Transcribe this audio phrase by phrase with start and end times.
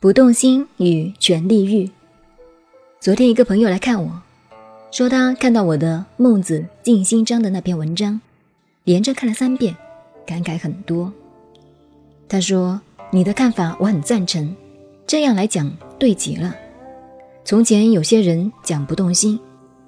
[0.00, 1.90] 不动心与权力欲。
[3.00, 4.22] 昨天一个朋友来看我，
[4.92, 8.20] 说他看到我的《孟子尽心章》的那篇文章，
[8.84, 9.74] 连着看了三遍，
[10.24, 11.12] 感慨很多。
[12.28, 14.54] 他说：“你的看法我很赞成，
[15.04, 15.68] 这样来讲
[15.98, 16.54] 对极了。
[17.44, 19.36] 从前有些人讲不动心，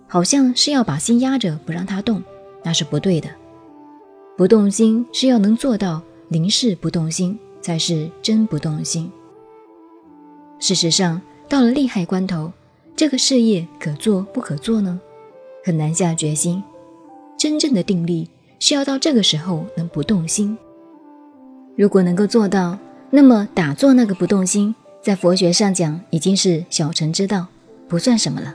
[0.09, 2.20] 好像是要把心压着不让它动，
[2.65, 3.29] 那是不对的。
[4.37, 9.09] 不动心是要能做到临事不动心，才是真不动心。”
[10.60, 12.52] 事实上，到了利害关头，
[12.95, 15.00] 这个事业可做不可做呢？
[15.64, 16.62] 很难下决心。
[17.38, 18.28] 真正的定力
[18.59, 20.56] 是要到这个时候能不动心。
[21.77, 22.78] 如果能够做到，
[23.09, 27.47] 那么打坐那个不动心，在佛学上讲已经是小乘之道，
[27.88, 28.55] 不算什么了。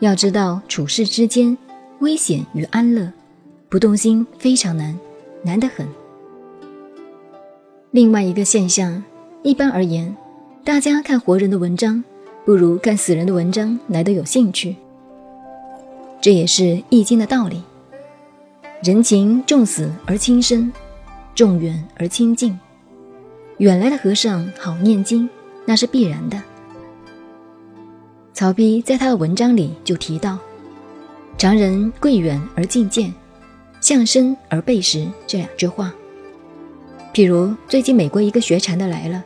[0.00, 1.56] 要知道处世之间，
[2.00, 3.10] 危险与安乐，
[3.70, 4.96] 不动心非常难，
[5.42, 5.88] 难得很。
[7.92, 9.02] 另外一个现象，
[9.42, 10.14] 一般而言。
[10.64, 12.04] 大家看活人的文章，
[12.44, 14.76] 不如看死人的文章来得有兴趣。
[16.20, 17.62] 这也是《易经》的道理。
[18.82, 20.70] 人情重死而轻生，
[21.34, 22.58] 重远而轻近。
[23.58, 25.28] 远来的和尚好念经，
[25.64, 26.40] 那是必然的。
[28.34, 30.38] 曹丕在他的文章里就提到
[31.38, 33.12] ：“常人贵远而近贱，
[33.80, 35.92] 向深而背实。”这两句话。
[37.12, 39.24] 譬如最近美国一个学禅的来了。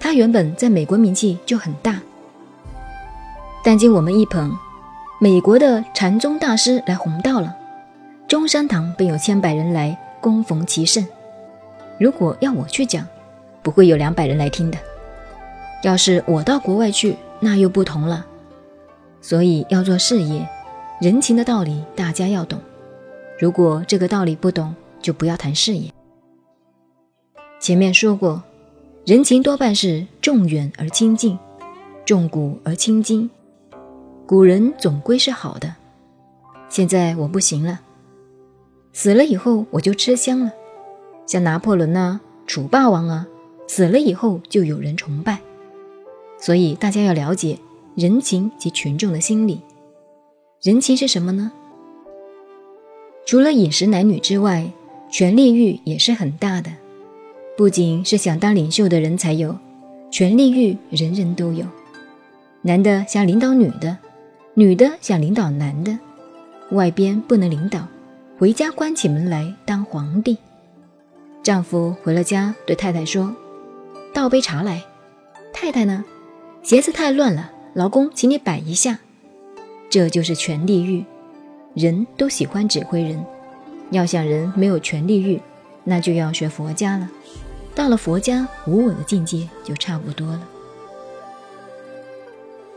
[0.00, 2.00] 他原本在美国名气就很大，
[3.62, 4.50] 但经我们一捧，
[5.20, 7.54] 美国的禅宗大师来弘道了，
[8.26, 11.06] 中山堂便有千百人来恭逢其盛。
[11.98, 13.06] 如果要我去讲，
[13.62, 14.78] 不会有两百人来听的。
[15.82, 18.24] 要是我到国外去，那又不同了。
[19.20, 20.48] 所以要做事业，
[20.98, 22.58] 人情的道理大家要懂。
[23.38, 25.92] 如果这个道理不懂，就不要谈事业。
[27.60, 28.42] 前面说过。
[29.06, 31.36] 人情多半是重远而亲近，
[32.04, 33.28] 重古而轻今。
[34.26, 35.74] 古人总归是好的，
[36.68, 37.80] 现在我不行了，
[38.92, 40.52] 死了以后我就吃香了。
[41.26, 43.26] 像拿破仑啊、楚霸王啊，
[43.66, 45.38] 死了以后就有人崇拜。
[46.38, 47.58] 所以大家要了解
[47.96, 49.62] 人情及群众的心理。
[50.60, 51.50] 人情是什么呢？
[53.24, 54.70] 除了饮食男女之外，
[55.10, 56.70] 权力欲也是很大的。
[57.60, 59.54] 不仅是想当领袖的人才有，
[60.10, 61.66] 权力欲人人都有。
[62.62, 63.98] 男的想领导女的，
[64.54, 65.98] 女的想领导男的。
[66.70, 67.86] 外边不能领导，
[68.38, 70.38] 回家关起门来当皇帝。
[71.42, 73.36] 丈夫回了家，对太太说
[74.14, 74.82] ：“倒杯茶来。”
[75.52, 76.02] 太太呢？
[76.62, 79.00] 鞋子太乱了，老公，请你摆一下。
[79.90, 81.04] 这就是权力欲。
[81.74, 83.22] 人都喜欢指挥人，
[83.90, 85.38] 要想人没有权力欲，
[85.84, 87.10] 那就要学佛家了。
[87.74, 90.48] 到了佛家无我的境界，就差不多了。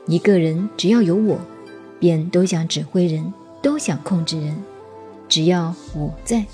[0.06, 1.40] 一个人只要有我，
[2.00, 4.56] 便都想指挥人，都想控制人。
[5.30, 6.46] 只要我在，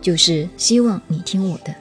[0.00, 1.74] 就是希望你听我的。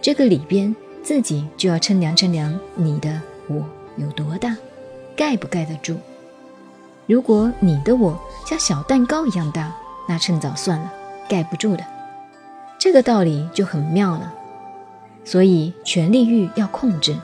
[0.00, 3.64] 这个里边自己就要称量称量你的我
[3.96, 4.56] 有多大，
[5.14, 5.96] 盖不盖得住。
[7.06, 9.74] 如果你的我像小蛋糕一样大，
[10.08, 10.92] 那趁早算了，
[11.28, 11.84] 盖不住的。
[12.78, 14.32] 这个道理就很妙了。
[15.24, 17.16] 所以，权力欲要控制，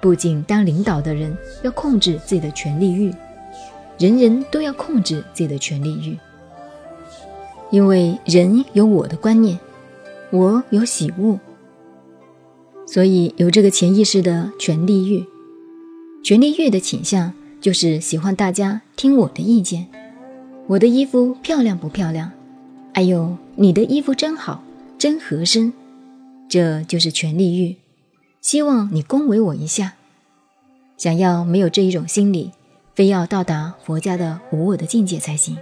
[0.00, 3.12] 不仅当领导的人要控制自己的权力欲，
[3.98, 6.16] 人人都要控制自己的权力欲。
[7.70, 9.58] 因为人有我的观念，
[10.30, 11.40] 我有喜恶，
[12.86, 15.26] 所以有这个潜意识的权力欲。
[16.22, 19.88] 权力欲的倾向就是喜欢大家听我的意见。
[20.68, 22.30] 我的衣服漂亮不漂亮？
[22.92, 24.62] 哎呦，你的衣服真好，
[24.96, 25.72] 真合身。
[26.52, 27.76] 这就是权力欲，
[28.42, 29.94] 希望你恭维我一下。
[30.98, 32.52] 想要没有这一种心理，
[32.94, 35.56] 非要到达佛家的无我的境界才行。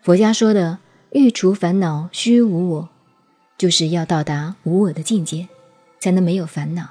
[0.00, 0.78] 佛家说的
[1.10, 2.88] 欲除烦恼须无我，
[3.58, 5.48] 就是要到达无我的境界，
[6.00, 6.88] 才能没有烦恼。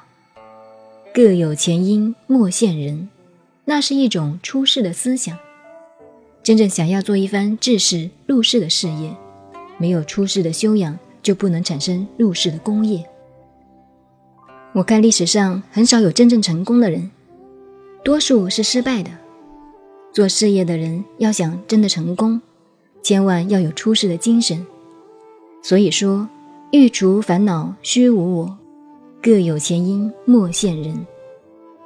[1.16, 3.10] 各有前因莫羡人，
[3.66, 5.36] 那是一种出世的思想。
[6.44, 9.18] 真正想要做一番治世入世的事业，
[9.80, 11.00] 没有出世的修养。
[11.24, 13.04] 就不能产生入世的功业。
[14.74, 17.10] 我看历史上很少有真正成功的人，
[18.04, 19.10] 多数是失败的。
[20.12, 22.40] 做事业的人要想真的成功，
[23.02, 24.64] 千万要有出世的精神。
[25.64, 26.28] 所以说，
[26.72, 28.58] 欲除烦恼须无我，
[29.22, 31.06] 各有前因莫羡人。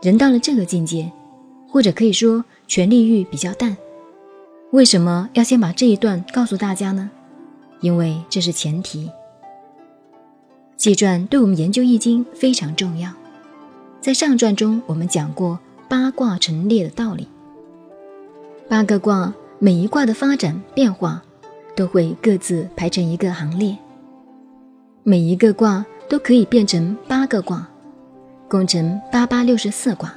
[0.01, 1.11] 人到了这个境界，
[1.69, 3.77] 或者可以说权力欲比较淡。
[4.71, 7.09] 为什么要先把这一段告诉大家呢？
[7.81, 9.07] 因为这是前提。
[10.77, 13.11] 《纪传》对我们研究《易经》非常重要。
[13.99, 15.57] 在上传中，我们讲过
[15.89, 17.27] 八卦陈列的道理。
[18.69, 21.23] 八个卦，每一卦的发展变化，
[21.75, 23.75] 都会各自排成一个行列。
[25.01, 27.67] 每一个卦都可以变成八个卦，
[28.47, 30.13] 共成八八六十四卦。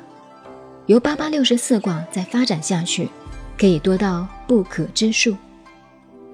[0.85, 3.09] 由八八六十四卦再发展下去，
[3.57, 5.35] 可以多到不可知数。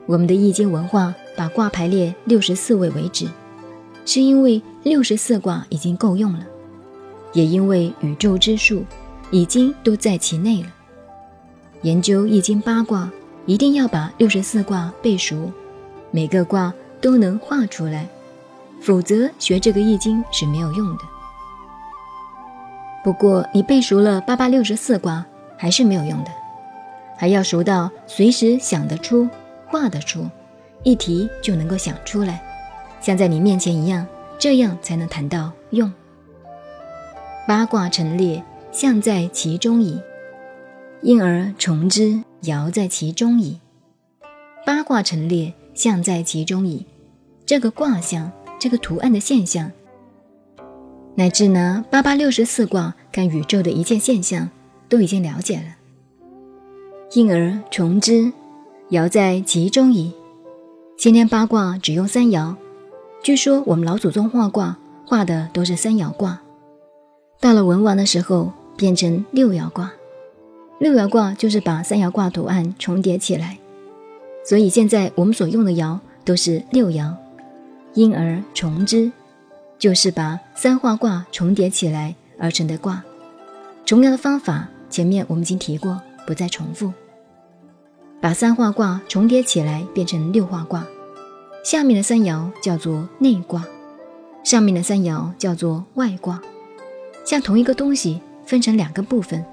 [0.04, 3.28] 我们的易经文化把卦排列六十四位为止，
[4.06, 6.46] 是因为六十四卦已经够用了。
[7.34, 8.82] 也因为宇宙之数
[9.30, 10.68] 已经都在其内了，
[11.82, 13.10] 研究易经八卦
[13.44, 15.52] 一定要把六十四卦背熟，
[16.10, 18.08] 每个卦都能画出来，
[18.80, 21.02] 否则学这个易经是没有用的。
[23.04, 25.26] 不过你背熟了八八六十四卦
[25.58, 26.30] 还是没有用的，
[27.18, 29.28] 还要熟到随时想得出、
[29.66, 30.26] 画得出，
[30.84, 32.42] 一提就能够想出来，
[33.06, 34.04] 像在你面前一样，
[34.36, 35.92] 这样才能谈到用。
[37.46, 38.42] 八卦陈列，
[38.72, 40.00] 象在其中矣；
[41.02, 43.60] 因而从之，爻在其中矣。
[44.66, 46.84] 八卦陈列，象在其中矣。
[47.46, 49.70] 这个卦象，这个图案的现象，
[51.14, 54.50] 乃至拿八八六十四卦看宇宙的一切现象，
[54.88, 55.76] 都已经了解了。
[57.12, 58.32] 因而从之，
[58.90, 60.12] 爻在其中矣。
[60.98, 62.56] 先天八卦只用三爻，
[63.26, 66.40] 据说我们老祖宗画卦画的都是三爻卦。
[67.40, 69.90] 到了文王的时候，变成六爻卦。
[70.78, 73.58] 六爻卦就是把三爻卦图案重叠起来，
[74.44, 77.12] 所以现在我们所用的爻都是六爻。
[77.94, 79.10] 因而重之，
[79.76, 83.02] 就是把三画卦重叠起来而成的卦。
[83.84, 86.92] 重爻的方法前面我们已经提过，不再重复。
[88.20, 90.86] 把三画卦重叠起来变成六画卦，
[91.66, 93.66] 下面的三爻叫做内卦，
[94.44, 96.40] 上面的三爻叫做外卦。
[97.24, 99.44] 像同一个东西分成两个部分，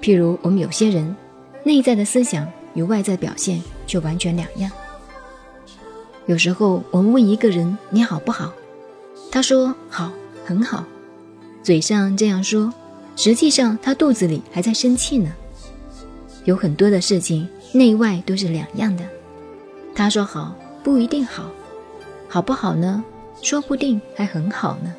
[0.00, 1.16] 譬如我们有些人
[1.64, 4.70] 内在的思想与外在表现却完全两样。
[6.26, 8.52] 有时候我们问一个人你好不好，
[9.32, 10.12] 他说好，
[10.44, 10.84] 很好，
[11.60, 12.72] 嘴上这样说，
[13.16, 15.32] 实际上他肚子里还在生气呢。
[16.44, 19.02] 有很多的事情内外都是两样的，
[19.92, 21.50] 他说好不一定好，
[22.28, 23.04] 好不好呢？
[23.42, 24.94] 说不定还很好呢。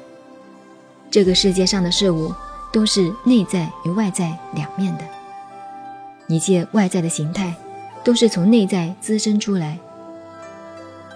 [1.09, 2.33] 这个世界上的事物
[2.71, 5.03] 都是内在与外在两面的，
[6.27, 7.53] 一切外在的形态
[8.03, 9.77] 都是从内在滋生出来。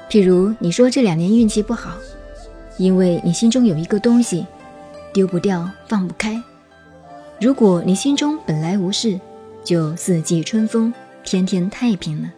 [0.10, 1.92] 譬如你说这两年运气不好，
[2.78, 4.46] 因为你心中有一个东西
[5.14, 6.42] 丢不掉、放不开。
[7.40, 9.20] 如果你心中本来无事，
[9.64, 12.30] 就四季春风、天天太平了。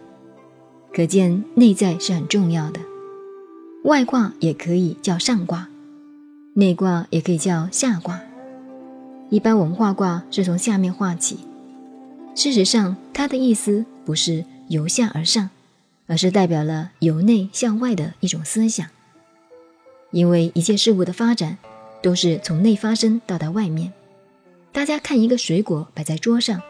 [0.98, 2.80] 可见内在是很重要的，
[3.84, 5.68] 外卦也可以叫上卦。
[6.54, 8.20] 内卦也可以叫下卦，
[9.30, 11.38] 一般我们画卦是从下面画起。
[12.34, 15.50] 事实上，它的意思不是由下而上，
[16.08, 18.84] 而是代表了由内向外的一种思想。
[20.10, 21.58] 因为一切事物的发展
[22.02, 23.92] 都是从内发生到达外面。
[24.72, 26.60] 大家看一个水果摆在桌上，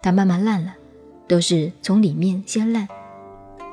[0.00, 0.74] 它慢慢烂了，
[1.28, 2.88] 都是从里面先烂，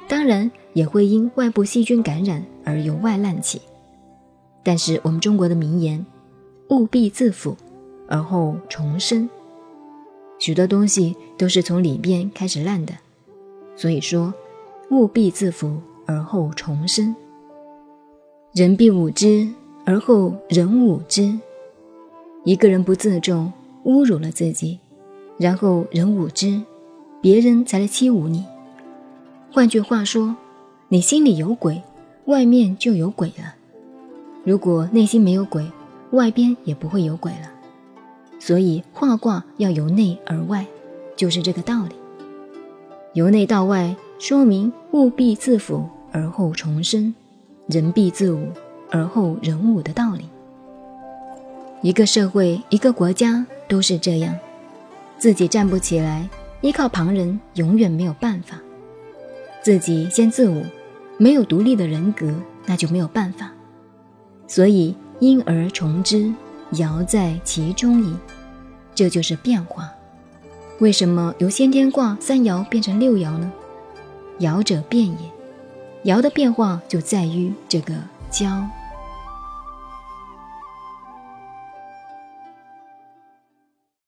[0.08, 3.62] 当然也会因外部细菌感染而由外烂起。
[4.64, 6.06] 但是我们中国的名言
[6.70, 7.56] “务必自腐，
[8.08, 9.30] 而后重生”，
[10.40, 12.94] 许多东西都是从里边开始烂的。
[13.76, 14.34] 所以说
[14.92, 17.16] “务必自腐，而后重生”。
[18.54, 19.50] 人必侮之，
[19.84, 21.38] 而后人侮之。
[22.46, 23.52] 一个人不自重，
[23.86, 24.80] 侮辱了自己，
[25.38, 26.62] 然后人侮之，
[27.22, 28.46] 别人才来欺侮你。
[29.54, 30.36] 换句话说，
[30.88, 31.80] 你心里有鬼，
[32.26, 33.54] 外面就有鬼了。
[34.44, 35.72] 如果内心没有鬼，
[36.10, 37.52] 外边也不会有鬼了。
[38.40, 40.66] 所以画卦要由内而外，
[41.16, 41.94] 就是这个道理。
[43.14, 47.14] 由内到外，说明物必自腐而后重生，
[47.68, 48.40] 人必自侮
[48.90, 50.26] 而后人侮的道理。
[51.84, 54.36] 一个社会、一个国家都是这样，
[55.20, 56.28] 自己站不起来，
[56.62, 58.60] 依靠旁人永远没有办法。
[59.64, 60.62] 自己先自我，
[61.18, 62.32] 没有独立的人格，
[62.66, 63.50] 那就没有办法。
[64.46, 66.30] 所以因而从之，
[66.74, 68.14] 爻在其中矣。
[68.94, 69.90] 这就是变化。
[70.80, 73.52] 为什么由先天卦三爻变成六爻呢？
[74.40, 75.08] 爻者变
[76.04, 77.94] 也，爻的变化就在于这个
[78.30, 78.68] 交。